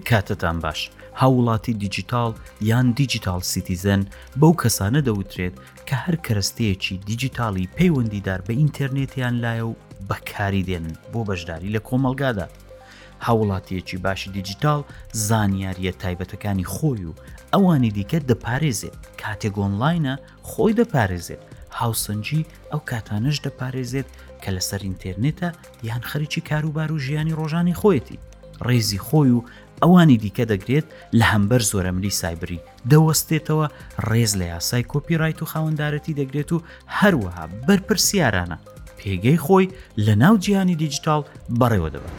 [0.00, 2.32] ئەم کاتتان باش هاوڵاتی دیجیتال
[2.70, 4.02] یان دیجیتال سیتیزن
[4.40, 5.54] بەو کەسانە دەوترێت
[5.88, 9.74] کە هەر کەرستەیەکی دیجیتالی پەیوەندیدار بە ئینتەرنێتیان لایە و
[10.08, 12.46] بەکاری دێنن بۆ بەشداری لە کۆمەلگادا
[13.26, 14.80] هاوڵاتیەکی باشی دیجیتال
[15.28, 17.14] زانیاریە تایبەتەکانی خۆی و
[17.54, 20.14] ئەوانی دیکە دەپارێزێت کاتێک ئۆنلاینە
[20.50, 21.42] خۆی دەپارێزێت
[21.78, 24.08] هاوسنجی ئەو کاتانش دەپارێزێت
[24.42, 25.50] کە لەسەر ئینتەرنێتە
[25.88, 28.18] یان خەریکی کاروبار و ژیانی ڕۆژانی خۆیەتی
[28.66, 29.44] ڕێزی خۆی و
[29.82, 30.86] ئەوانی دیکە دەگرێت
[31.18, 33.66] لە هەمبەر زۆرەملی سایبری دەوەستێتەوە
[34.08, 36.62] ڕێز لە یاسای کۆپیڕایت و خاوەنددارەتی دەگرێت و
[36.98, 38.58] هەروەها بەرپرسیارانە
[38.98, 39.66] پێگەی خۆی
[40.06, 41.22] لە ناو جیهانی دیجیتال
[41.60, 42.14] بەڕێوە دەبێت.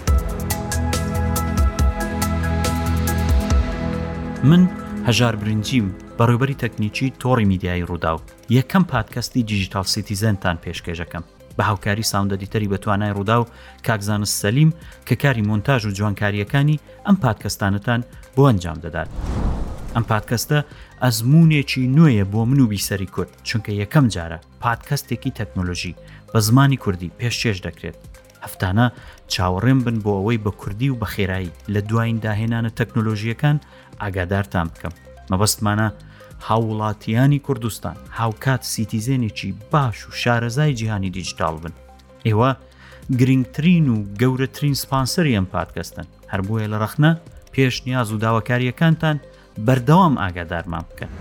[4.49, 4.63] من
[5.07, 5.87] هەژار برنجیم
[6.19, 8.19] بەڕێبەری تەکنیکی تۆڕی میدیایی ڕوودا و
[8.57, 11.23] یەکەم پادکەستی دیجیتال سیتیزەنتان پێشکێژەکەم
[11.57, 13.45] بە هاوکاری ساوندەدیتەری بە توانای ڕوودا و
[13.87, 14.69] کاکزانست سەلیم
[15.07, 18.01] کە کاری مۆنتاژ و جوانکاریەکانی ئەم پادکەستانتان
[18.35, 19.09] بۆ ئەنجام دەدات.
[19.95, 20.57] ئەم پادکەستە
[21.03, 25.95] ئەزمونێکی نوێیە بۆ من و بیسەری کورد چونکە یەکەم جارە پادکەستێکی تەکنۆلۆژی
[26.33, 27.97] بە زمانی کوردی پێشێش دەکرێت.
[28.45, 28.87] هەفتانە
[29.33, 33.57] چاوەڕێم بن بۆ ئەوەی بە کوردی و بە خێرایی لە دوایین داهێنانە تەکنۆلۆژیەکان
[34.01, 34.93] ئاگادارتان بکەم.
[35.31, 35.87] مەبەستمانە
[36.43, 41.73] هاوڵاتیانی کوردستان هاوکات سیتیزێنێکی باش و شارەزای جیهانی دیجیتال بن
[42.27, 42.55] ئێوە
[43.19, 47.11] گرنگترین و گەورەترین سپانسەری ئەم پادکەستن هەر بۆیە لە ڕەخنە
[47.53, 49.17] پێش نیاز و داواکاریەکانتان
[49.67, 51.11] بەردەوام ئاگادارمان بکەن.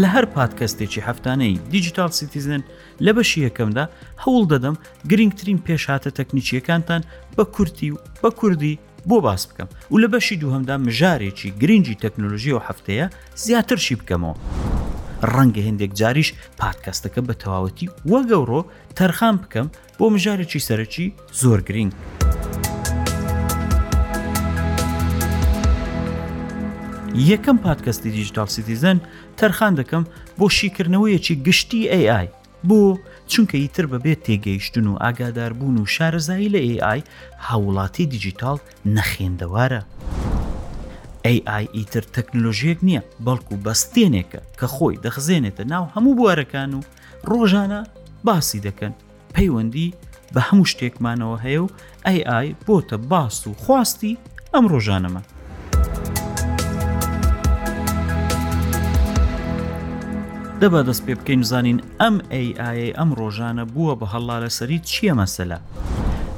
[0.00, 2.62] لە هەر پادکەستێکی هەفتانەی دیجیتال سیتیزن
[3.06, 3.84] لە بەشی یەکەمدا
[4.24, 4.76] هەوڵ دەدەم
[5.10, 7.02] گرنگترین پێشاتە تەکنیکیەکانتان
[7.36, 12.52] بە کورتی و بە کوردی بۆ باس بکەم و لە بەشی دووهمدا مژارێکی گرنگی تەکنۆلژی
[12.54, 13.06] و هەفتەیە
[13.44, 14.36] زیاترشی بکەمەوە.
[15.34, 16.28] ڕەنگە هندێک جاریش
[16.60, 18.60] پادکەستەکە بە تەواوەتی وەگەورۆ
[18.98, 19.66] تەرخان بکەم
[19.98, 21.06] بۆ مژارێکی سەرەکی
[21.40, 21.92] زۆر گرنگ.
[27.30, 28.98] یەکەم پادکەستی دیجیتال سیتیزن
[29.40, 30.04] تەرخان دەکەم
[30.38, 32.26] بۆ شیکردنەوەیەکی گشتی AI
[32.68, 32.80] بۆ
[33.30, 37.00] چونکە ئیتر بەبێت تێگەیشتن و ئاگاداربوون و شارەزایی لە AI
[37.46, 38.58] هاوڵاتی دیجیتال
[38.96, 39.80] نەخێندەوارە.
[41.34, 46.88] AI ئیتر تەکنلۆژیەک نییە بەڵکو بەستێنێکە کە خۆی دەخزێنێتە ناو هەموو بوارەکان و
[47.30, 47.80] ڕۆژانە
[48.26, 48.92] باسی دەکەن
[49.34, 49.94] پەیوەندی
[50.34, 51.68] بە هەموو شتێکمانەوە هەیە و
[52.14, 54.18] AI بۆتە باس و خواستی
[54.54, 55.22] ئەم ڕۆژانەمە.
[60.62, 62.16] دەبە دەست پێ بکەین زانین ئەم
[62.48, 65.58] AI ئەم ڕۆژانە بووە بە هەڵا لەسەری چییە مەسەلا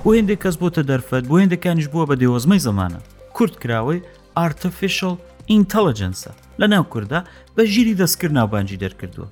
[0.03, 3.01] بۆ هێندێک کەس بۆتە دەرفەت بۆ هێندەکانیش بووە بە دێوەزمەی زمانە
[3.37, 4.05] کورت کراوەی
[4.39, 5.15] ئارتفیشل
[5.51, 6.31] ئینتەلەجەنسە
[6.61, 7.21] لە ناو کووردا
[7.57, 9.29] بە ژیری دەستکرد ناوبانجی دەرکردووە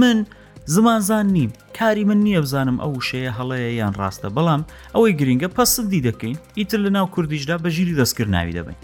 [0.00, 0.18] من
[0.74, 4.62] زمانزان نیم کاری من نییە بزانم ئەو شەیە هەڵەیە یان ڕاستە بەڵام
[4.94, 8.78] ئەوەی گرینگە پەسەدی دەکەین ئیتر لە ناو کوردیشدا بە ژیری دەستکرد ناوی دەبین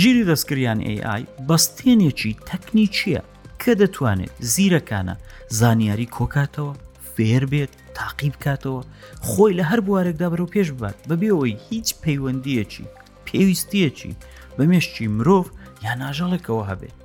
[0.00, 3.22] ژیری دەستکریان AI بەستێنێکی تەکنی چییە
[3.64, 5.14] کە دەتوانێت زیرەکانە
[5.60, 6.74] زانیاری کۆکاتەوە
[7.14, 8.82] فێر بێت تاقی بکاتەوە
[9.28, 12.86] خۆی لە هەر بوارێکدا بەرەو پێش بات بەبێەوەی هیچ پەیوەندیەکی
[13.26, 14.12] پێویستیەکی
[14.56, 15.46] بەمێشتی مرۆڤ
[15.84, 16.96] یا ناژەڵێکەوە هەبێت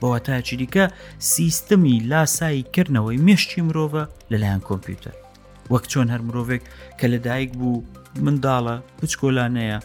[0.00, 0.84] بەوە تاچی دیکە
[1.34, 5.14] سیستمی لاسایی کردنەوەی مشتی مرۆڤە لەلایەن کۆمپیوتەر
[5.72, 6.62] وەک چۆن هەر مرۆڤێک
[6.98, 7.84] کە لەدایک بوو
[8.24, 9.78] منداڵە پچکۆلانەیە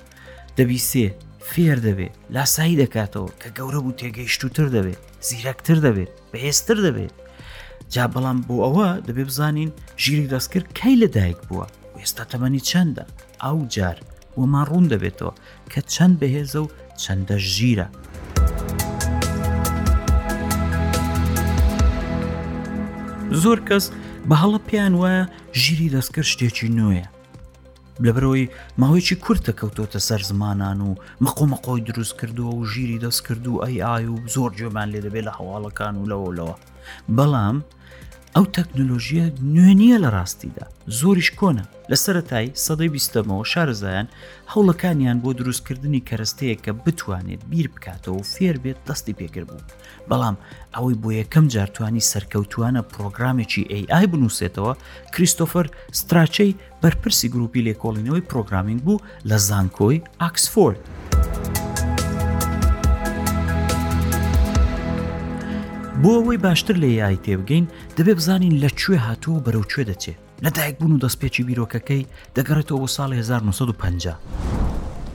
[0.57, 1.07] دەبیسێ
[1.51, 7.15] فێر دەبێت لاسایی دەکاتەوە کە گەورە بوو تێگەیشتوتر دەبێت زیرەکتر دەبێت بەهێزتر دەبێت
[7.93, 9.71] جا بەڵام بۆ ئەوە دەبێ بزانین
[10.03, 11.65] ژیری دەستکرد کەی لەدایک بووە
[11.99, 13.05] ئێستا تەمەنی چەندە
[13.43, 13.97] ئەو جار
[14.39, 15.33] وەمان ڕوون دەبێتەوە
[15.71, 17.87] کە چەند بەهێزە و چەندە ژیرە
[23.41, 23.85] زۆر کەس
[24.29, 25.23] بە هەڵە پیان وایە
[25.61, 27.05] ژیری دەستکرد شتێکی نوێە
[28.05, 28.49] لەبەرەوەی
[28.81, 30.89] ماوەیەکی کورتە کەوتۆتە سەر زمانان و
[31.25, 35.33] مەقۆمەقۆی دروست کردووە و ژیری دەست کردو ئەی ئای و زۆر جێمان لێ دەبێت لە
[35.37, 36.55] هەواڵەکان و لەوەلەوە
[37.17, 37.57] بەڵام
[38.35, 40.65] ئەو تەکنۆلۆژیە نوێنیە لە ڕاستیدا
[40.99, 44.07] زۆریش کۆنە لە سەتای سەدەی بیستەمەوە شارزایان
[44.53, 49.67] هەوڵەکانیان بۆ دروستکردنی کەرەستەیە کە بتوانێت بیر بکاتەوە و فێر بێت دەستی پێکرد بوو
[50.09, 50.35] بەڵام
[50.75, 54.71] ئەوەی بۆ یەکەم جارتوانی سەرکەوتوانە پرۆگرامێکی AI بنووسێتەوە
[55.13, 55.65] کریستۆفەر
[55.99, 60.81] ستراچەی بەرپرسی گروپی لێکۆڵینەوەی پرۆگرامینگ بوو لە زانکۆی ئاکسفۆرد.
[66.05, 67.65] بۆ ئەوەی باشتر لە یای تێبگەین
[67.97, 73.11] دەبێ بزانین لە کوێ هاتووە بەرەوکوێ دەچێت لەدایک بوون و دەستپێکی بیرۆکەکەی دەگەڕێتەوە بۆ ساڵ
[73.13, 74.17] 1950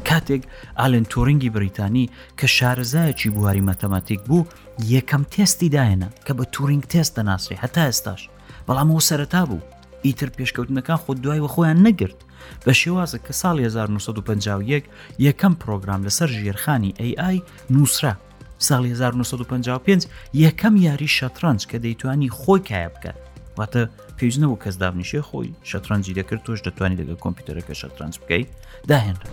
[0.09, 0.43] کاتێک
[0.79, 2.07] ئالن تۆرنگی بریتانی
[2.41, 4.47] کە شارزایەکی بواری مەتەماتیک بوو
[4.95, 8.21] یەکەم تێستی داهێنا کە بە تورینگ تێست دەناسری هەتا ئێستاش
[8.69, 9.67] بەڵام ئەو سەرەتا بوو
[10.07, 12.19] ئیتر پێشکەوتنەکان خۆ دوایوە خۆیان نەگرت
[12.65, 14.85] بە شێوازە کە ساڵ 1951
[15.27, 17.37] یەکەم پرۆگرام لەسەر ژێرخانی AI
[17.75, 18.15] نووسرا
[18.59, 23.17] ساڵی 1955 یەکەم یاری شەترانج کە دەیتوانی خۆی کایە بکات
[23.59, 23.83] واتە
[24.19, 28.49] پێویستنەوە کەس دابنیشێ خۆی شەترانجی دەکرد تۆش دەتوانانی لەگە کۆمپیوتەرەکە شەترانس بکەیت
[28.89, 29.29] داهێنرا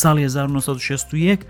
[0.00, 1.40] ساڵی 1961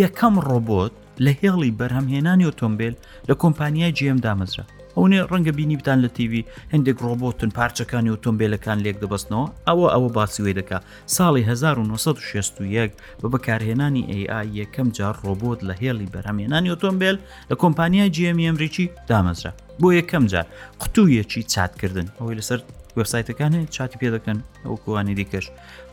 [0.00, 0.92] یەکەم ڕۆبۆت
[1.24, 2.94] لە هێڵی بەرهەمهێنانی ئۆتۆمبیل
[3.28, 4.64] لە کۆمپانیای جیم دامەزرا
[4.96, 10.42] ئەوێ ڕەنگە بینی بتان لە تیوی هەندێک ڕۆبۆتن پارچەکانی ئۆتۆمبیلەکان لێک دەبستنەوە ئەوە ئەوە باسی
[10.44, 10.78] وێ دەکا
[11.16, 12.92] ساڵی 1960
[13.22, 17.16] بە بەکارهێنانی AI یەکەم جار ڕۆبۆت لە هێڵی بەرهمێنانی ئۆتۆمبیل
[17.50, 20.46] لە کۆمپانیای GMMریکی دامەزرا بۆ یەکەم جار
[20.80, 22.60] قوتوویەکی چاتکردن ئەوەی لەسەر
[22.98, 25.46] وبسایتەکانە چاتی پێ دەکەن ئەو کووانی دیکەش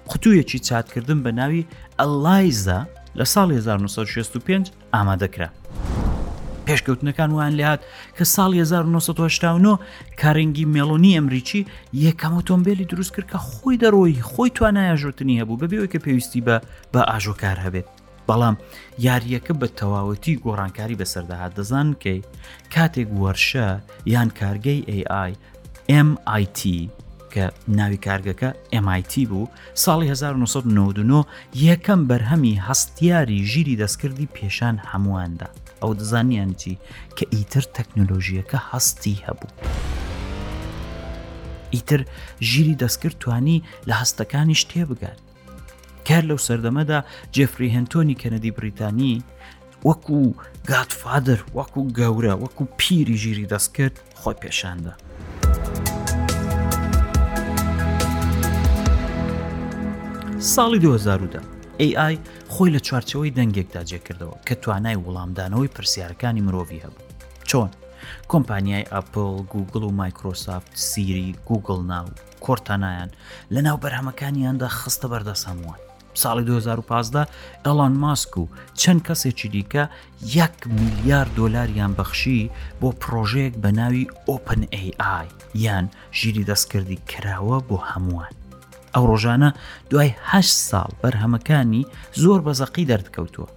[0.10, 1.63] قوتوویەکی چاتکردن بە ناوی
[2.00, 2.80] ئەلایزا
[3.19, 5.50] لە ساڵ 1965 ئامادەکرا.
[6.69, 7.80] پێشکەوتنەکان وان لات
[8.18, 9.80] کە ساڵ 1970
[10.21, 11.62] کارنگی مێلۆنی ئەمریکی
[12.06, 16.57] یەکەم ئۆتۆمبیلی دروست کرد کە خۆی دەڕۆی خۆی توانایژۆتنی هەبوو بەبێەوەی کە پێویستی بە
[16.94, 17.88] بە ئاژۆکار هەبێت
[18.27, 18.56] بەڵام
[19.07, 22.19] یاریەکە بە تەواوەتی گۆڕانکاری بەسەردەهات دەزان بکەی
[22.74, 23.68] کاتێک وەرشە
[24.13, 25.31] یان کارگەی AI
[26.07, 26.62] MIT
[27.33, 27.45] کە
[27.77, 28.50] ناوی کارگەکە
[28.86, 29.50] MIT بوو
[29.83, 31.25] ساڵی 1999
[31.68, 35.50] یەکەم بەرهەمی هەستیاری ژیری دەستکردی پێشان هەموواندا.
[35.81, 36.73] ئەو دەزانیان چی
[37.17, 39.49] کە ئیتر تەکنۆلۆژیەکە هەستی هەبوو.
[41.75, 42.01] ئیتر
[42.49, 45.17] ژیری دەستکرد توانی لە هەستەکانیش تێبگات.
[46.07, 46.99] کار لەو سەردەمەدا
[47.35, 49.23] جێفری هەنتۆنی کەنەدی بریتانی
[49.85, 50.33] وەکو
[50.69, 54.93] گاتفادر وەکو گەورە وەکو پیری ژیری دەستکرد خۆی پێشاندا.
[60.53, 61.41] ساڵی 2010دا
[61.85, 62.13] AI
[62.53, 67.07] خۆی لە چوارچەوەی دەنگێکدا جێکردەوە کە توانای وڵامدانەوەی پرسیارەکانی مرۆڤی هەبوو
[67.49, 67.71] چۆن
[68.31, 72.05] کۆمپانیای ئەپل گوگل و مایکرۆسافت سیری گوگل ناو
[72.45, 73.09] کۆرتانایان
[73.53, 75.79] لە ناو بەرهەمەکانیاندا خستە بەردەسەموان
[76.21, 77.27] ساڵی 2015
[77.65, 78.45] ئەلان ماسک و
[78.81, 79.83] چەند کەسێکی دیکە
[80.21, 82.49] 1 میلیارد دلاریان بەخشی
[82.81, 85.85] بۆ پرۆژەیەک بە ناوی OpenAI یان
[86.19, 88.38] ژیری دەستکردی کراوە بۆ هەمووان
[89.00, 89.50] ئەو ڕۆژانە
[89.92, 91.84] دوای هە ساڵ بەرهەمەکانی
[92.24, 93.48] زۆر بەزەقی دەردکەوتووە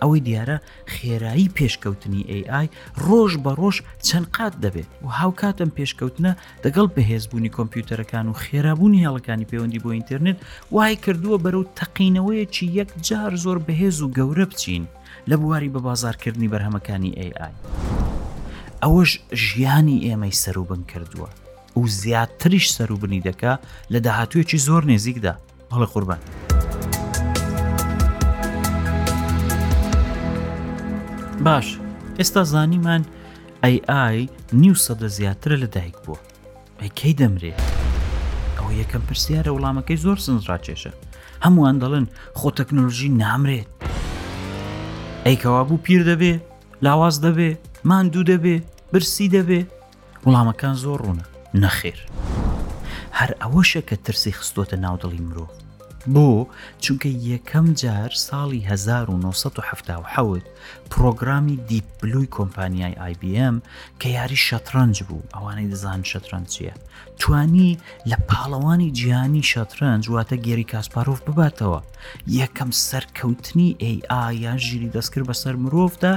[0.00, 0.56] ئەوەی دیارە
[0.94, 2.66] خێرایی پێشکەوتنی AI
[3.06, 3.76] ڕۆژ بە ڕۆژ
[4.06, 6.32] چەند قات دەبێت و هاوکاتم پێشکەوتنە
[6.64, 10.38] دەگەڵ بەهێزبوونی کۆمپیوتەرەکان و خێرابوونی هەڵەکانی پەیوەندی بۆ ئینتەرنێت
[10.74, 14.84] وای کردووە بەرەو تەقینەوەیەکی یەک جار زۆر بەهێز و گەورە بچین
[15.30, 17.52] لە بواری بە بازارکردنی بەرهەمەکانی AI.
[18.82, 19.10] ئەوەش
[19.44, 21.30] ژیانی ئێمەی سەروبن کردووە.
[21.76, 23.52] و زیاتریش سەروبنی دەکا
[23.92, 25.32] لە داهاتوویەکی زۆر نێزیکدا
[25.72, 26.20] هەڵە قوربان.
[31.44, 31.78] باش
[32.18, 33.02] ئێستا زانیمان
[33.64, 34.28] ئەی ئای
[34.62, 36.18] نیو سەدە زیاترە لە دایک بووە
[36.80, 37.60] ئەیکەی دەمرێت
[38.58, 40.92] ئەو یەکەم پرسیارە وڵامەکەی زۆر سنجڕاکێشە
[41.44, 42.06] هەمووان دەڵن
[42.38, 43.70] خۆ تەکنۆلژی نامرێت
[45.26, 46.34] ئەیکەوا بوو پیر دەبێ
[46.82, 47.50] لاواز دەبێ
[47.88, 48.56] ماندوو دەبێ
[48.92, 49.60] برسی دەبێ
[50.26, 51.26] وڵامەکان زۆر ڕوونە
[51.62, 51.98] نەخێر
[53.18, 55.46] هەر ئەوەشە کە ترسی خستۆتە ناودڵی مرۆ
[56.14, 56.28] بۆ
[56.82, 60.42] چونکە یەکەم جار ساڵی 1970
[60.92, 63.56] پرۆگرامی دیپلوی کۆمپانیای IBM
[64.00, 66.74] کە یاری شەترەنج بوو ئەوانەی دەزان شەترەنج چییە
[67.20, 67.78] توانی
[68.10, 71.80] لە پاڵەوانی جیهانی شەترەنج واتە گێری کاسپارۆف بباتەوە
[72.38, 76.14] یەکەم سەرکەوتنی AI یان ژیری دەستکرد بەسەر مرۆڤدا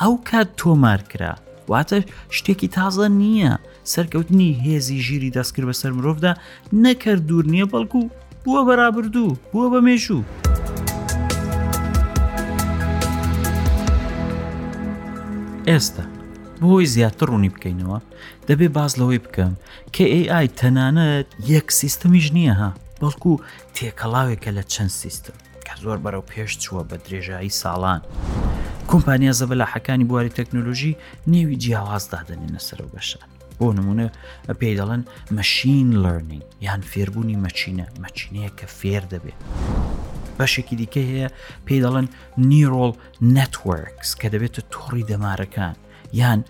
[0.00, 1.34] ئەو کات تۆمار کرا
[1.70, 1.98] واتە
[2.38, 3.52] شتێکی تازە نییە
[3.94, 6.32] سەرکەوتنی هێزی ژیری دەستکرد بە سەر مرۆڤدا
[6.84, 8.00] نەکرد دوور نییە بەڵکو
[8.44, 10.22] بووە بەرابردوو بووە بە مێشوو.
[15.70, 16.04] ئێستا
[16.60, 17.98] بۆی زیاتر ڕوونی بکەینەوە
[18.48, 19.52] دەبێ باز لەوەی بکەم
[19.94, 23.32] کە AI تەنانەت یەک سیستەمیش نییە ها بەڵکو
[23.76, 28.00] تێکەڵاوێکە لە چەند سیستم کە زۆر بەرەو پێش چووە بە درێژایی ساڵان.
[28.90, 30.98] کۆمپانیا زەبە لە حەکانی بواری تەکنۆلۆژی
[31.32, 33.26] نێوی جیاوازدادنێنە سەرۆ بەشان.
[33.60, 34.06] بۆ نمونە
[34.60, 35.02] پێی دەڵێن
[35.36, 39.38] مەشین لەرنینگ یان فێربوونی مەچینە مەچینەیە کە فێر دەبێت.
[40.38, 41.28] بەشێکی دیکە هەیە
[41.66, 42.06] پێی دەڵێن
[42.50, 42.92] نیرۆڵ
[43.36, 45.74] نەتوەرکس کە دەبێتە تۆڕی دەمارەکان
[46.20, 46.40] یان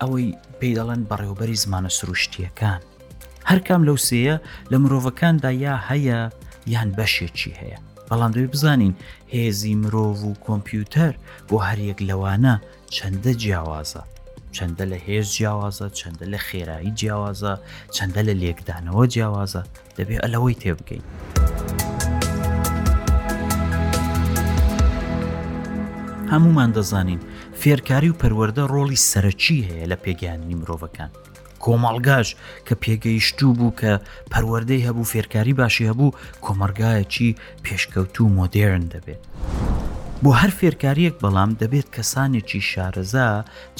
[0.00, 2.80] ئەوەی پێی دەڵێن بەڕێوبەری زمانە سروشتیەکان.
[3.50, 4.36] هەرکام لەو سەیە
[4.70, 6.18] لە مرۆڤەکاندا یا هەیە
[6.74, 7.78] یان بەشێکی هەیە.
[8.08, 8.94] بەڵام دەوێت بزانین
[9.34, 11.12] هێزی مرۆڤ و کۆمپیوتەر
[11.48, 12.54] بۆ هەریەک لەوانە
[12.94, 14.02] چەندە جیاوازە.
[14.58, 17.54] چەندە لە هێز جیاوازە چەندە لە خێرایی جیاوازە
[17.96, 19.62] چەندە لە لێکدانەوە جیاوازە
[19.98, 21.04] دەبێ ئەلەوەی تێبگەین.
[26.32, 27.20] هەمومان دەزانین
[27.60, 31.10] فێرکاری و پەروەەردە ڕۆڵی سەرەکی هەیە لە پێگەیاننی مرۆڤەکان.
[31.64, 32.28] کۆمەڵگاش
[32.66, 33.92] کە پێگەیشتوو بوو کە
[34.32, 37.28] پەروەەردەی هەبوو فێرکاری باشی هەبوو کۆمەرگایەکی
[37.64, 38.94] پێشکەوتوو مۆدێرن دەبێت.
[40.26, 43.30] بۆ هەر فێرکاریەک بەڵام دەبێت کەسانێکی شارەزا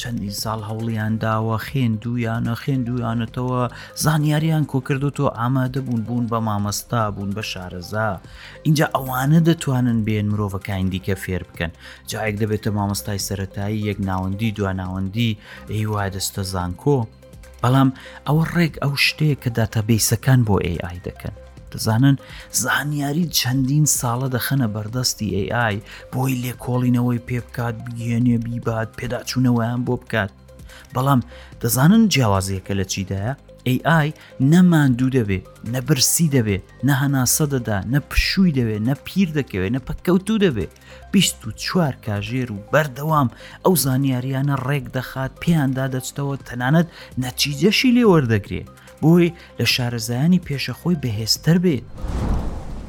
[0.00, 3.62] چەندین ساڵ هەوڵیان داوە خوێند و یانە خوێند ویانەتەوە
[4.04, 8.11] زانیاریان کۆکردوتۆ ئامادە بوون بوون بە مامەستا بوون بە شارەزا
[8.66, 11.73] اینجا ئەوانە دەتوانن بێن مرۆڤەکان دیکە فێر بکەن
[12.11, 15.30] جایەک دەبێتە مامەستای سەتایی یەک ناوەندی دواناوەندی
[15.78, 16.99] هیوا دەستە زانکۆ
[17.62, 17.88] بەڵام
[18.26, 21.35] ئەوە ڕێک ئەو شتەیە کە داتابیسەکان بۆ AI دەکەن
[21.72, 22.16] دەزانن
[22.62, 25.34] زانیاری چەندین ساڵە دەخەنە بەردەستی
[25.64, 25.76] AI
[26.12, 30.30] بۆی لێکۆڵینەوەی پێ بکات بگێنێ بیبات پێداچوونەوەیان بۆ بکات
[30.94, 31.20] بەڵام
[31.62, 33.34] دەزانن جیاوازیەکە لە چیدایە
[33.74, 34.08] AI
[34.52, 35.40] نەماندوو دەبێ
[35.74, 36.58] نەبرسی دەبێ
[36.88, 40.66] نەهەناسە دەدا نە پشووی دەوێ نە پیر دەکەوێت نە پەکەوتوو دەبێ
[41.12, 43.28] بیست و چوار کاژێر و بەردەوام
[43.64, 46.88] ئەو زانیاریانە ڕێک دەخات پێیاندا دەچتەوە تەنانەت
[47.22, 48.68] نەچیجەشی لێوەردەگرێت
[49.04, 49.30] بۆی
[49.61, 51.85] لە شارەزایانی پێشەخۆی بەهێزتر بێت.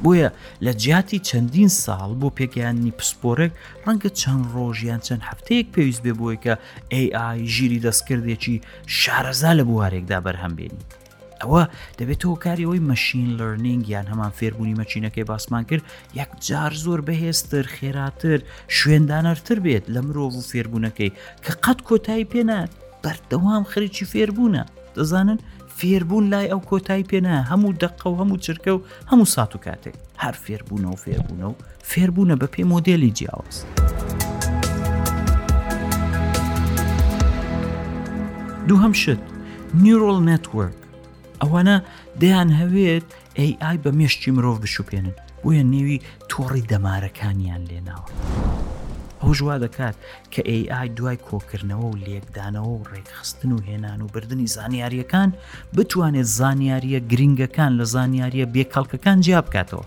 [0.04, 0.28] بۆیە
[0.64, 3.52] لە جیاتی چەندین ساڵ بۆ پێگەیاننی پسپۆرێک
[3.86, 6.54] ڕەنگە چەند ڕۆژیان چەند هەفتەیەک پێویست بێ بۆی کە
[7.00, 8.56] AI ژیری دەستکردێکی
[8.98, 10.86] شارەزا لە بوارێکدا بەرهەم بێنی.
[11.42, 11.62] ئەوە
[11.98, 15.84] دەبێتەوە کاریەوەی مەشین لەرننگ یان هەمان فێربوونی مەچینەکەی باسمان کرد
[16.20, 18.38] یەک جار زۆر بەهێزتر خێراتر
[18.78, 21.10] شوێندانەرتر بێت لە مرۆڤ و فێربوونەکەی
[21.44, 22.70] کە قەت کۆتایی پێنات
[23.02, 24.62] بەردەوام خەرکی فێربوونە
[24.96, 25.38] دەزانن
[25.78, 29.94] فێربوون لای ئەو کۆتایی پێنا هەموو دقە و هەموو چرکە و هەموو سات و کاتێک
[30.22, 31.54] هەر فێربوونە و فێربوونە و
[31.90, 33.56] فێربوونە بە پێی مۆدێلی جیاواز.
[38.68, 39.22] دووهم شت
[39.84, 40.76] نیرۆل نەتورک
[41.42, 41.76] ئەوانە
[42.20, 43.06] دەیان هەوێت
[43.44, 45.12] AI بە مێشتی مرۆڤ بشوپێنن
[45.42, 45.98] بۆیە نێوی
[46.30, 48.08] تۆڕی دەمارەکانیان لێناوە.
[49.22, 49.96] ئەو ژوا دەکات
[50.32, 55.30] کە AI دوای کۆکردنەوە و لێکدانەوە و ڕێکخستن و هێنان و بردننی زانیاریەکان
[55.76, 59.84] بتوانێت زانیاریە گرنگەکان لە زانیاریە بێکەڵکەکان جیا بکاتەوە.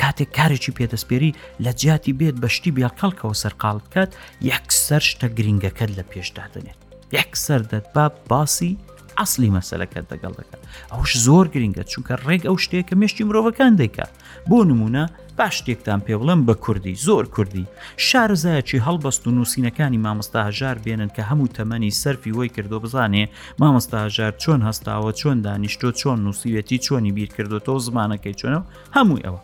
[0.00, 4.10] کاتێک کارێکی پێدەستپێری لە جیاتی بێت بەشتی بیاکەڵکەوە سەرقال بکات
[4.50, 6.78] یەکسەر شتە گرنگەکەت لە پێشدادنێت.
[7.18, 8.72] یەکسەر دەت با باسی
[9.18, 10.60] ئەاصلی مەسلەکەت دەگەڵ دەکات
[10.92, 14.12] ئەوش زۆر گرنگە چونکە ڕێک ئەو شتێککە مشتی مرۆڤەکان دەیکات
[14.48, 15.04] بۆ نمونە
[15.38, 17.64] باش شتێکتان پێ بڵم بە کوردی زۆر کوردی
[18.08, 23.24] شارزایەکی هەڵبەست و نووسینەکانی مامۆستا هەژار بێنن کە هەموو تەمەنی سەرفی وی کردو بزانێ
[23.60, 28.64] مامۆستا هەژار چۆن هەستاوە چۆن دانیشتۆ چۆن نووسیوێتی چۆنی بیر کردوەوە زمانەکەی چۆنەوە
[28.96, 29.40] هەمووی ئەوە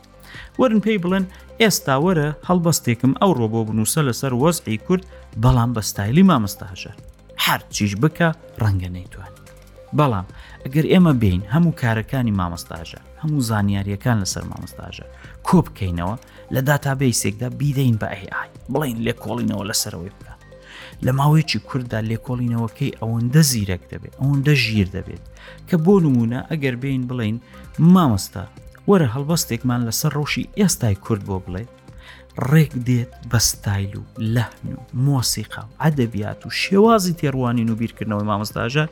[0.61, 1.25] ورن پێی بڵێن
[1.61, 5.05] ئێستا وەرە هەڵبەستێکم ئەو ڕۆبۆ بنووسە لەسەر وەزعی کورد
[5.43, 6.97] بەڵام بە ستایلی مامۆستا هەژار
[7.47, 8.29] هەر چیش بکە
[8.63, 9.33] ڕەنگە نەیتوان
[9.97, 10.26] بەڵام
[10.64, 15.07] ئەگەر ئێمە بین هەموو کارەکانی مامەستاژە هەموو زانیاریەکان لەسەر مامەستاژە
[15.47, 16.14] کۆ بکەینەوە
[16.54, 20.35] لە داتابیسێکدا بیدەین بە ئەهیعای بڵین لێ کۆڵینەوە لەسەرەوەی بکە
[21.04, 25.23] لە ماوەیەکی کووردا لێکۆڵینەوەکەی ئەوەندە زیرەک دەبێت ئەوەندە ژیر دەبێت
[25.68, 27.37] کە بۆ نمونە ئەگەر بین بڵین
[27.95, 28.45] مامەستا
[28.88, 31.71] وەرە هەڵبەستێکمان لەسەر ڕۆشی ئێستای کورد بۆ بڵێت
[32.52, 34.02] ڕێک دێت بە ستایل و
[34.35, 38.85] لەحن و مۆسیقا و ئەدەبیات و شێوازی تێڕوانین و بیرکردنەوەی مامۆستاژە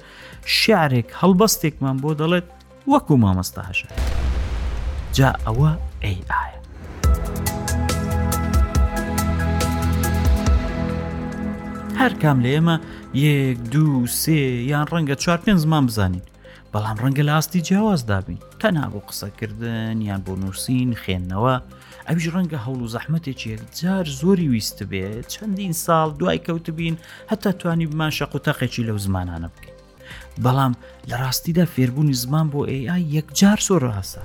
[0.61, 2.47] شارێک هەڵبەستێکمان بۆ دەڵێت
[2.91, 3.89] وەکو مامۆستاژە
[5.17, 5.71] جا ئەوە
[6.13, 6.53] AI
[12.01, 12.77] هەر کام لە ئێمە
[13.25, 13.87] یەک دو
[14.21, 16.23] سێ یان ڕەنگە چوار پێنج زمان بزانین
[16.77, 21.55] بەڵام ڕەنگە لاستی جیاواز دابین تەنا بۆ قسەکردن یان بۆ نووسین خێندنەوە
[22.09, 26.97] ئەویش ڕەنگە هەوڵ و زەحمتێکی یەکجار زۆری ویست بێت چەندین ساڵ دوای کەوتبین
[27.31, 29.79] هەتا توانی بمان شەق و تەقێکی لەو زمانانە بکەین
[30.45, 30.73] بەڵام
[31.11, 34.23] لە ڕاستیدا فێربوونی زمان بۆ AI یەکجار سۆڕ هەسا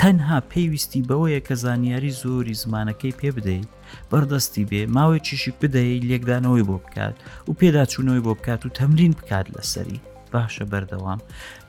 [0.00, 3.70] تەنها پێویستی بەوەیە کە زانیاری زۆری زمانەکەی پێ بدەیت
[4.10, 7.14] بەردەستی بێ ماوەی چشی بدەیت لێکدانەوەی بۆ بکات
[7.48, 10.00] و پێداچوونەوەی بۆ بکات و تەمرین بکات لەسەری
[10.34, 11.18] باشە بەردەوام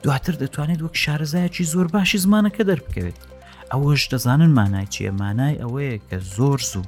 [0.04, 3.20] دواتر دەتوانێت وەک شارەزایەکی زۆر باشی زمانەکە دەربکەوێت
[3.72, 6.86] ئەوەش دەزانن مانای چیە مانای ئەوەیە کە زۆر زوو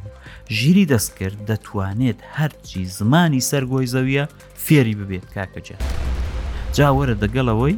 [0.57, 4.23] ژیری دەستکرد دەتوانێت هەرچی زمانی سەرگۆی زەویە
[4.65, 5.75] فێری ببێت کاکەجە
[6.77, 7.75] جاوەرە دەگەڵەوەی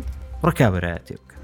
[0.47, 1.37] ڕکابراەتێ بکە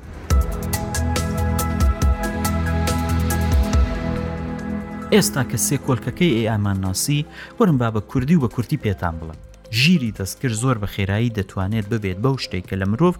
[5.13, 7.25] ئێستا کە سێکۆلکەکەی ئەی ئامانناسی
[7.59, 9.37] وەرم با بە کوردی و بە کورتی پێتان بڵم
[9.71, 13.15] ژیری دەستکرد زۆر بە خێرایی دەتوانێت ببێت بەو شتێک کە لە مرۆڤ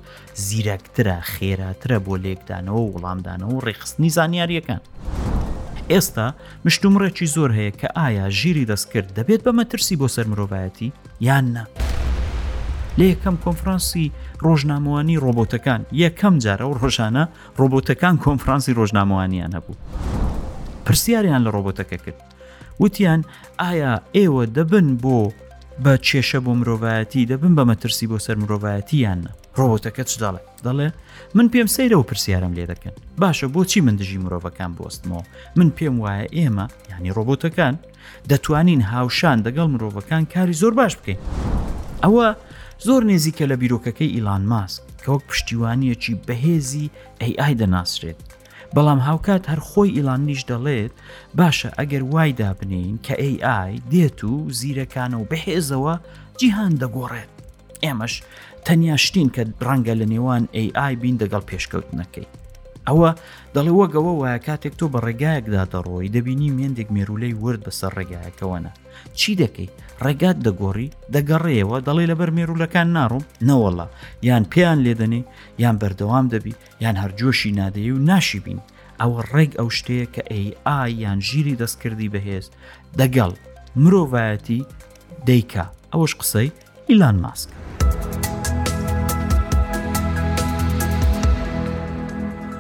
[0.46, 4.82] زیرەکترە خێراترە بۆ لێکدانەوە و وەڵامدانەوە و ڕێخستنی زانیاریەکان.
[5.92, 6.28] ئێستا
[6.66, 10.90] مشتومڕێکی زۆر هەیە کە ئایا ژیری دەستکرد دەبێت بە مەترسی بۆ سەر مرۆڤایەتی
[11.28, 11.66] یاننا.
[12.98, 14.12] لە یەکەم کۆنفرانسی
[14.46, 17.24] ڕۆژناموانی ڕۆبۆتەکان یەکەم جارە و ڕۆژانە
[17.60, 19.76] ڕۆبۆتەکان کۆنفرانسی ڕۆژناموانیان هەبوو.
[20.86, 22.22] پرسیاریان لە ڕۆبۆتەکە کرد.
[22.82, 23.22] وتیان
[23.60, 25.18] ئایا ئێوە دەبن بۆ
[25.86, 29.22] بە کێشە بۆ مرۆڤایەتی دەبن بە مەترسی بۆ سەر مرۆڤایەتیان
[29.60, 30.88] ڕۆبۆتەکە چ دەڵێ دەڵێ
[31.36, 35.24] من پێم سەیرە و پرسیارم لێ دەکەن باشە بۆچی من دژی مرۆڤەکان بستمەوە
[35.58, 37.76] من پێم وایە ئێمە ینی ڕۆبۆتەکان
[38.30, 41.20] دەتوانین هاوشان دەگەڵ مرۆڤەکان کاری زۆر باش بکەین
[42.04, 42.28] ئەوە
[42.88, 46.86] زۆر نێزیکە لە بیرۆکەکەی ئیلان ماسک کە وەک پشتیوانیەکی بەهێزی
[47.28, 48.20] AI دەناسرێت
[48.76, 50.94] بەڵام هاوکات هەر خۆی ئیلانیش دەڵێت
[51.40, 55.96] باشە ئەگەر وای دابنین کە AI دێت و زیرەکانە و بەهێزەوە
[56.40, 57.32] جیهان دەگۆڕێت
[57.86, 58.14] ئێمەش
[58.66, 62.34] تەنیا شتین کە ڕەنگە لە نێوان AI بین دەگەڵ پێشکەوت نەکەیت
[62.90, 63.10] ئەوە
[63.56, 68.72] دەڵێ وەگەوە وایە کاتێک تۆ بە ڕێگایەکدا دەڕۆی دەبینی مێندێک مێرولەی ورد بەسەر ڕێگایەکەوەنە
[69.20, 69.70] چی دەکەی
[70.06, 73.88] ڕێگات دەگۆڕی دەگەڕێەوە دەڵێ لەبەر مێرولەکان ناڕوم نەوەڵە
[74.28, 75.22] یان پێیان لێدەنێ
[75.64, 76.54] یان بەردەوام دەبی
[76.84, 78.60] یان هەرجۆشی نادەیە و ناشی بین
[79.02, 82.46] ئەوە ڕێک ئەو شتەیە کە ئەی یان ژیری دەستکردی بەهێز
[83.00, 83.32] دەگەڵ
[83.84, 84.62] مرۆڤایەتی
[85.28, 86.50] دەیکا ئەوەش قسەی
[86.90, 87.50] ئیلان ماسک.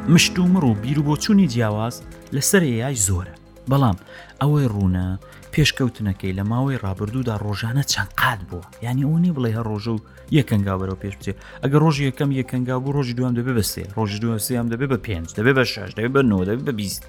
[0.09, 1.95] مشت و مڕ و بیر و بۆچووی جیاواز
[2.35, 3.33] لەسەر ئێیای زۆرە
[3.71, 3.97] بەڵام
[4.41, 5.05] ئەوەی ڕوونە
[5.53, 9.99] پێشکەوتنەکەی لە ماوەی ڕابردوودا ڕۆژانە چەند قات بووە ینی ئەو نی بڵێ هە ڕۆژە و
[10.37, 14.67] یەکەنگا بەرەوە پێش بچێت ئەگە ڕۆژی یەکەم یەکەنگا بوو ڕۆژی دوام دەبێ بەسێ ڕۆژی دوسیام
[14.73, 17.01] دەبێ بە پێنج دەبێ بە شش دەبێ بە نۆ دەبێ بە بیست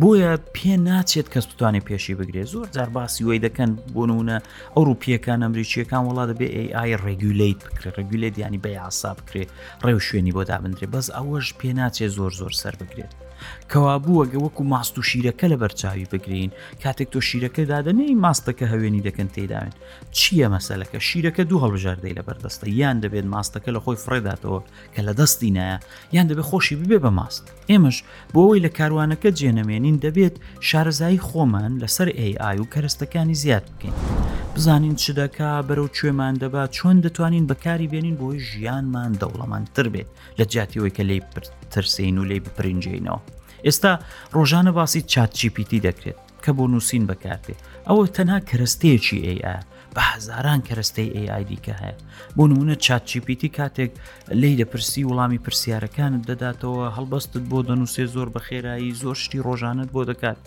[0.00, 4.36] بۆیە پێ ناچێت کەس بتوانێت پێشی بگرێت زۆر جار باسی وی دەکەن بۆنونە
[4.76, 9.48] ئەوروپیەکان ئەمریکیەکان وڵا دەبێ ئای ڕێگولیت بکرێت ڕگولیت ینی بە یاسا بکرێت
[9.84, 13.14] ڕێو شوێنی بۆ دابدرێت بەس ئەوەش پێ ناچێت زۆر زۆر سەر بگرێت.
[13.72, 16.50] کەوابوو وەگە وەکو ماست و شیرەکە لە بەرچاوی بگرین
[16.82, 19.74] کاتێک تۆ شیرەکە دادەنەی ماستەکە هەوێنی دەکەن تێداوێن
[20.16, 24.60] چییە مەسلەکە شیرەکە دوو هەڵبژاردەی لە بەردەستە یان دەبێت ماستەکە لە خۆی فرێداتەوە
[24.94, 25.78] کە لە دەستی نایە
[26.16, 27.96] یان دەبێت خۆشی ببێ بە ماست ئێمەش
[28.34, 30.36] بۆەوەی لە کاروانەکە جێنەمێنین دەبێت
[30.68, 33.96] شارەزایی خۆمان لەسەر AI و کەرستەکانی زیاد بکەین.
[34.56, 40.08] بزانین چ دەکا بەرەو کوێمان دەبا چۆن دەتوانین بەکاری بێنین بۆی ژیانمان دەوڵەمانتر بێت
[40.38, 41.20] لە جاتیەوەی کە لی
[41.72, 43.18] ترسین و لی بپرنجینەوە
[43.66, 43.92] ئێستا
[44.36, 47.54] ڕۆژانە باسی چاتچیپیتی دەکرێت کە بۆ نووسین بەکارتێ
[47.88, 49.32] ئەوە تەنها کەستەیەکی ئ
[49.96, 51.98] بە هزاران کەستەی AI دیکە هەیە
[52.36, 53.90] بۆ نمونە چاتچیپیتی کاتێک
[54.40, 60.38] لی دەپرسی وڵامی پرسیارەکانت دەداتەوە هەڵبەستت بۆ دەنووسێ زۆر بەخێرایی زۆر شتی ڕۆژانت بۆ دەکات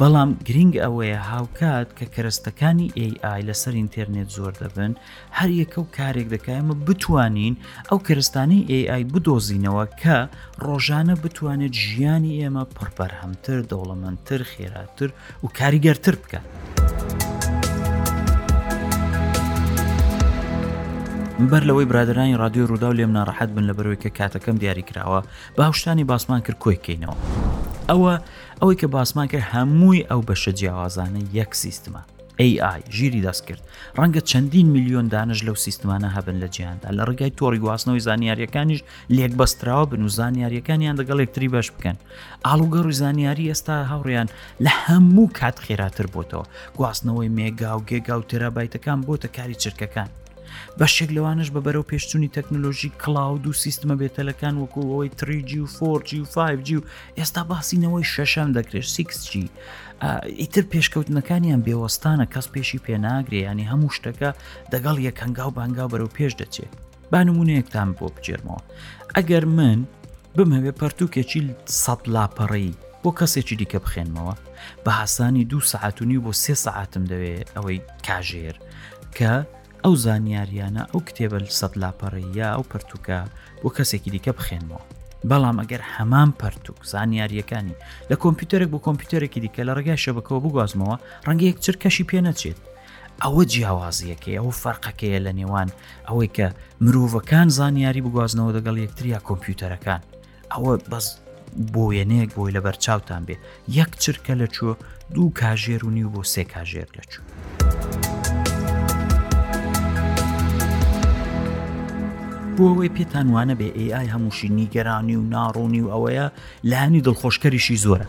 [0.00, 4.92] بەڵام گرنگ ئەوەیە هاوکات کە کەرستەکانی AI لەسەر ئینتەرنێت زۆر دەبن
[5.38, 7.54] هەر یەکە و کارێک دەکایمە بتوانین
[7.90, 10.16] ئەو کەرستانی AI بدۆزینەوە کە
[10.66, 15.10] ڕۆژانە بتوانێت ژیانی ئێمە پڕپەرهەمتر دەوڵەمەندتر خێراتر
[15.44, 16.40] و کاریگەرتر بکە.
[21.50, 25.20] بەر لەوەی برادرانی رادیۆ ڕوودا و لێم ناڕەحەت بن لە بەرەوەی کە کاتەکەم دیاریکراوە
[25.56, 27.16] بە هەشتانی باسمان کرد کۆیکەینەوە.
[27.90, 28.14] ئەوە
[28.62, 32.00] ئەوەی کە باسمان کرد هەمووی ئەو بەشە جیاوازانە یەک سیستمە
[32.46, 33.62] AI ژیری دەست کرد
[33.98, 38.80] ڕەنگە چەندین میلیۆن دانش لەو سیستمانە هەبن لە جیاندا لە ڕگای تۆڕی گواستنەوەی زانیاریەکانیش
[39.16, 41.96] لێک بەستراوە بن و زانیاریەکانیان دەگەڵ یەکتری بەش بکەن
[42.46, 44.28] ئالوگەڕ و زانیاری ئێستا هاوڕیان
[44.66, 46.46] لە هەموو کات خێراتر بۆتەوە
[46.78, 50.10] گواستنەوەی مێگا و گێگا و تێرابایتەکان بۆتە کاری چرکەکان
[50.78, 56.10] بەشێک لەوانش بە بەرەو پێشتونی تەکنۆلۆژی کلااود و سیستمە بێتەلەکان وەکو ئەوەی 3G و 4G
[56.24, 56.86] و 5G و
[57.18, 59.30] ئێستا باسینەوەی شەشەم دەکرێت 6G
[60.40, 64.30] ئیتر پێشکەوتنەکانیان بێوەستانە کەس پێشی پێناگرێ ینی هەموو شتەکە
[64.72, 66.72] دەگەڵ یەکەنگاو بانگا بەرەو پێش دەچێت
[67.12, 68.60] بانمونەیەکتان بۆ بجێرمەوە
[69.16, 69.78] ئەگەر من
[70.36, 71.42] بمەوێ پەرتوکێکی
[71.82, 72.70] سەد لاپەڕی
[73.02, 74.34] بۆ کەسێکی دیکە بخێنمەوە
[74.84, 78.56] بە حسانی دو سعاتونی بۆ سێ سعاتم دەوێت ئەوەی کاژێر
[79.16, 79.32] کە
[79.84, 83.20] ئەو زانیاریانە ئەو کتێبە سەد لاپەڕی یا ئەو پەرتوکە
[83.62, 84.82] بۆ کەسێکی دیکە بخێنمەوە
[85.30, 87.76] بەڵام ئەگەر هەمان پەرتوک زانیاریەکانی
[88.10, 92.58] لە کۆمپیوتەرێک بۆ کۆمپیوتەرێکی دیکە لە ڕگای شەبکەوە بگوازمەوە ڕەنگەیەک چرکەشی پێ نەچێت
[93.22, 95.68] ئەوە جیاوازیەکەی ئەو فەرقەکەیە لە نێوان
[96.08, 96.46] ئەوەی کە
[96.84, 100.00] مرۆڤەکان زانیاری بگوازنەوە دەگەڵ یەکتریا کۆمپیوتەرەکان
[100.52, 101.06] ئەوە بەس
[101.74, 103.36] بۆیەنەیەک بۆی لە بەرچاوتان بێ
[103.78, 104.72] یەک چرکە لە چوە
[105.14, 107.22] دوو کاژێر و نیو بۆ سێ کاژێر لە چوو.
[112.58, 116.26] بۆ ئەوەی پێتان وانە بێ ئای هەمووشی نیگەرانی و ناڕوونی و ئەوەیە
[116.70, 118.06] لانی دڵخۆشکەریشی زۆرە.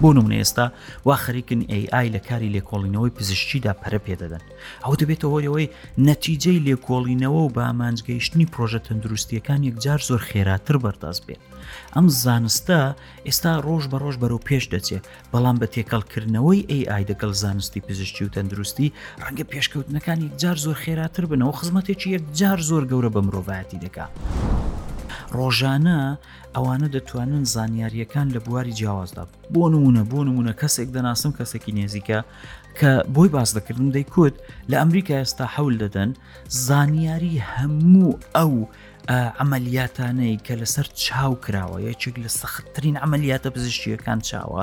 [0.00, 0.66] بۆ نمونە ئێستا
[1.08, 4.42] وا خەریکن AI لە کاری لێکۆڵینەوەی پزیشتیدا پەرە پێدەدەن
[4.84, 5.72] ئەو دەبێتە هۆیەوەی
[6.08, 11.40] نەتیجەی لێکۆڵینەوە و بامانجگەیشتنی پرۆژە تەندروستیەکان یەکجار زۆر خێراتر بەرداز بێت
[11.94, 12.80] ئەم زانستە
[13.26, 18.32] ئێستا ڕۆژ بە ڕۆژ بەرەو پێش دەچێت بەڵام بە تێکەڵکردنەوەی AI دەگەڵ زانستی پزیشتی و
[18.34, 18.88] تەندروستی
[19.24, 24.12] ڕەنگە پێشکەوتنەکانی جار زۆر خێراتر بنەوە خزمەتێکی یەکجار زۆر گەورە بە مرۆڤایەتی دەکات.
[25.38, 25.98] ڕۆژانە
[26.54, 32.18] ئەوانە دەتوانن زانیاریەکان لە بواری جیاوازدا بۆ نمونە بۆ نمونە کەسێک دەناسم کەسێکی نێزیکە
[32.78, 34.34] کە بۆی باز دەکردن دەیکوت
[34.70, 36.10] لە ئەمریکا ئێستا حول دەدەن
[36.68, 38.52] زانیاری هەموو ئەو
[39.40, 44.62] ئەمەلیاتانەی کە لەسەر چاو کراوە یەکێک لە سەختترین ئەمەلیاتە پزیشتیەکان چاوە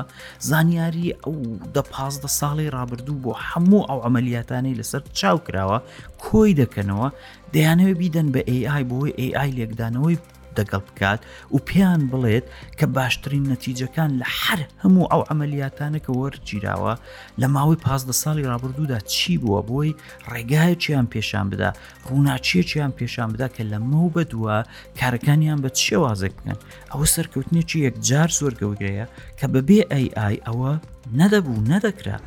[0.49, 1.35] زانیاری ئەو
[1.75, 5.77] دە پازدە ساڵی رابرردوو بۆ هەموو ئەو ئەمەلیاتانەی لەسەر چاو کراوە
[6.25, 7.07] کۆی دەکەنەوە
[7.53, 10.17] دەیانەوە بیدەن بە AI بۆی AI لێکدانەوەی
[10.57, 11.19] دەگەڵ بکات
[11.55, 12.45] و پێیان بڵێت
[12.79, 16.93] کە باشترین نەتیجەکان لە هەر هەموو ئەو ئەمەلیاتانەکە وەرگیراوە
[17.41, 19.91] لە ماوەی پازدە ساڵی رابرردوودا چی بووە بۆی
[20.31, 21.69] ڕێگایەکییان پێشان بدا
[22.07, 24.57] ڕووناچیەکییان پێشان بدا کە لە مەو بەدووە
[24.99, 26.57] کارەکانیان بە شێوازێک بکەن
[26.91, 29.05] ئەوە سەرکەوتنێکی یەکجار زۆر گەورەیە
[29.39, 30.07] کە بەبێ ئەی
[30.45, 30.73] ئەوە
[31.19, 32.17] نەدەبوو نەدەکرا.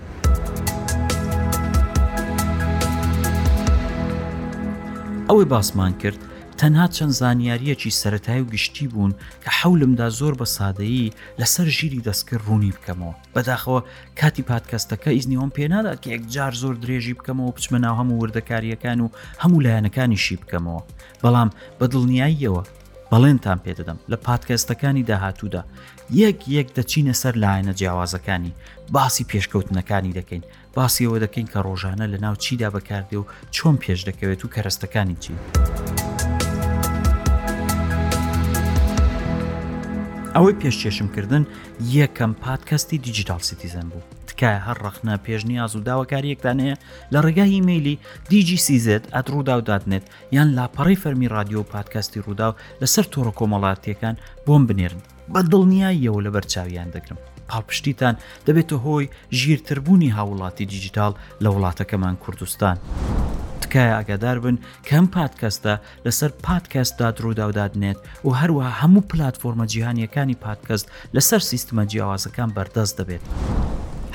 [5.28, 6.20] ئەوەی باسمان کرد
[6.62, 12.42] تەنها چەند زانیاریەکی سەتای و گشتی بوون کە حولمدا زۆر بە سادەیی لەسەر ژیری دەستکرد
[12.46, 13.80] ڕوونی بکەمەوە بەداخەوە
[14.20, 19.08] کاتی پادکەستەکە ئیزنیەوەم پێنادا کە یەکجار زۆر درێژی بکەمەوە بچمە ناو هەموو وردەکاریەکان و
[19.42, 20.82] هەموو لایەنەکانیشی بکەمەوە
[21.22, 22.62] بەڵام بە دڵنیاییەوە
[23.10, 25.62] بەڵێنتان پێدەدەم لە پادکەستەکانی داهاتوودا
[26.20, 28.52] یەک یەک دەچینە سەر لایەنە جیاوازەکانی
[28.94, 30.44] باسی پێشکەوتنەکانی دەکەین
[30.76, 35.32] باسیەوە دەکەین کە ڕۆژانە لە ناو چیدا بەکاردێ و چۆن پێش دەکەوێت و کەرەستەکانی چی.
[40.36, 41.44] ئەوەی پێشکێشمکردن
[41.96, 46.76] یەکەم پادکەستی دیجیتال سیتیزن بوو تکایە هەر ڕەخنە پێشنیاز و داواکاریەکتان هەیە
[47.12, 47.98] لە ڕێگای میلی
[48.30, 50.04] دیجی سیزت ئەت ڕووداوداتنێت
[50.36, 52.48] یان لاپەڕی فەرمی رادیۆ و پادکەستی ڕوودا
[52.82, 54.14] لەسەر تۆڕە کۆمەڵاتیەکان
[54.46, 55.00] بۆم بنێرن
[55.32, 57.18] بە دڵنیاییەوە لە بەرچاویان دەگرم
[57.50, 58.14] پاڵپشتیتان
[58.46, 59.06] دەبێتە هۆی
[59.40, 61.12] ژیرتربوونی هاوڵاتی دیجیتال
[61.44, 62.76] لە وڵاتەکەمان کوردستان.
[63.72, 64.56] تکایە ئاگادار بن
[64.88, 65.74] کەم پادکەستە
[66.06, 73.24] لەسەر پادکەستدا دروداودادنێت و هەروە هەموو پلتفۆرمە جیهانیەکانی پادکەست لەسەر سیستمە جیاوازەکان بەردەست دەبێت.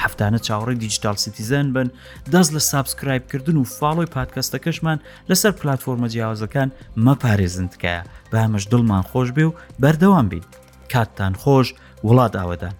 [0.03, 1.87] هەفتانە چاوەڕی دیجیتال سیتیزەن بن
[2.31, 4.97] دەست لە سابسکرایبکردن و فاڵۆی پادکەستەکەشمان
[5.29, 6.69] لەسەر پلتفۆرمە جیاوازەکان
[7.05, 10.43] مەپارێزن تکایە بە هەمەش دڵمان خۆش بێ و بەردەوام بین
[10.93, 11.67] کاتتان خۆش
[12.07, 12.73] وڵات ئاوەدان.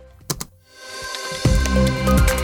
[1.73, 2.36] thank you